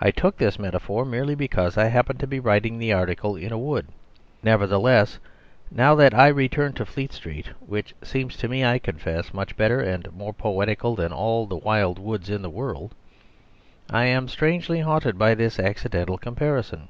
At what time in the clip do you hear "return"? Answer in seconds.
6.28-6.72